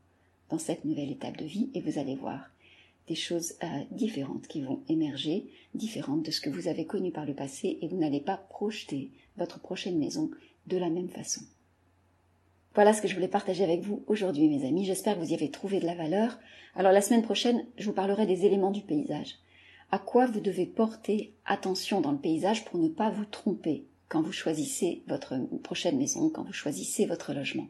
dans 0.50 0.58
cette 0.58 0.84
nouvelle 0.84 1.10
étape 1.10 1.36
de 1.36 1.44
vie 1.44 1.70
Et 1.74 1.80
vous 1.80 1.98
allez 1.98 2.14
voir 2.14 2.50
des 3.08 3.14
choses 3.14 3.54
euh, 3.62 3.66
différentes 3.90 4.48
qui 4.48 4.62
vont 4.62 4.82
émerger, 4.88 5.46
différentes 5.74 6.24
de 6.24 6.30
ce 6.30 6.40
que 6.40 6.50
vous 6.50 6.68
avez 6.68 6.86
connu 6.86 7.12
par 7.12 7.24
le 7.24 7.34
passé, 7.34 7.78
et 7.80 7.88
vous 7.88 7.96
n'allez 7.96 8.20
pas 8.20 8.36
projeter 8.36 9.10
votre 9.36 9.60
prochaine 9.60 9.98
maison 9.98 10.30
de 10.66 10.76
la 10.76 10.90
même 10.90 11.08
façon. 11.08 11.42
Voilà 12.74 12.92
ce 12.92 13.00
que 13.00 13.08
je 13.08 13.14
voulais 13.14 13.28
partager 13.28 13.64
avec 13.64 13.80
vous 13.80 14.04
aujourd'hui, 14.06 14.48
mes 14.48 14.66
amis. 14.66 14.84
J'espère 14.84 15.14
que 15.14 15.20
vous 15.20 15.30
y 15.30 15.34
avez 15.34 15.50
trouvé 15.50 15.80
de 15.80 15.86
la 15.86 15.94
valeur. 15.94 16.38
Alors 16.74 16.92
la 16.92 17.00
semaine 17.00 17.22
prochaine, 17.22 17.64
je 17.78 17.86
vous 17.86 17.94
parlerai 17.94 18.26
des 18.26 18.44
éléments 18.44 18.70
du 18.70 18.82
paysage. 18.82 19.36
À 19.90 19.98
quoi 19.98 20.26
vous 20.26 20.40
devez 20.40 20.66
porter 20.66 21.32
attention 21.46 22.00
dans 22.00 22.12
le 22.12 22.18
paysage 22.18 22.64
pour 22.64 22.78
ne 22.78 22.88
pas 22.88 23.08
vous 23.08 23.24
tromper 23.24 23.86
quand 24.08 24.20
vous 24.20 24.32
choisissez 24.32 25.02
votre 25.06 25.38
prochaine 25.62 25.96
maison, 25.96 26.28
quand 26.28 26.42
vous 26.42 26.52
choisissez 26.52 27.06
votre 27.06 27.32
logement? 27.32 27.68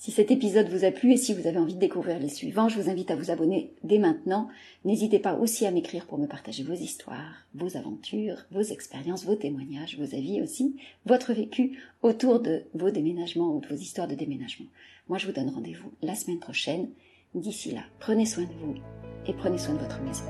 Si 0.00 0.12
cet 0.12 0.30
épisode 0.30 0.68
vous 0.68 0.84
a 0.84 0.92
plu 0.92 1.12
et 1.12 1.16
si 1.16 1.34
vous 1.34 1.48
avez 1.48 1.58
envie 1.58 1.74
de 1.74 1.80
découvrir 1.80 2.20
les 2.20 2.28
suivants, 2.28 2.68
je 2.68 2.80
vous 2.80 2.88
invite 2.88 3.10
à 3.10 3.16
vous 3.16 3.32
abonner 3.32 3.72
dès 3.82 3.98
maintenant. 3.98 4.48
N'hésitez 4.84 5.18
pas 5.18 5.34
aussi 5.34 5.66
à 5.66 5.72
m'écrire 5.72 6.06
pour 6.06 6.18
me 6.18 6.28
partager 6.28 6.62
vos 6.62 6.72
histoires, 6.72 7.48
vos 7.56 7.76
aventures, 7.76 8.46
vos 8.52 8.62
expériences, 8.62 9.24
vos 9.24 9.34
témoignages, 9.34 9.98
vos 9.98 10.14
avis 10.14 10.40
aussi, 10.40 10.76
votre 11.04 11.32
vécu 11.32 11.80
autour 12.02 12.38
de 12.38 12.62
vos 12.74 12.92
déménagements 12.92 13.52
ou 13.52 13.60
de 13.60 13.66
vos 13.66 13.74
histoires 13.74 14.06
de 14.06 14.14
déménagement. 14.14 14.66
Moi, 15.08 15.18
je 15.18 15.26
vous 15.26 15.32
donne 15.32 15.50
rendez-vous 15.50 15.90
la 16.00 16.14
semaine 16.14 16.38
prochaine. 16.38 16.90
D'ici 17.34 17.72
là, 17.72 17.82
prenez 17.98 18.24
soin 18.24 18.44
de 18.44 18.54
vous 18.60 18.76
et 19.26 19.32
prenez 19.32 19.58
soin 19.58 19.74
de 19.74 19.80
votre 19.80 20.00
maison. 20.02 20.24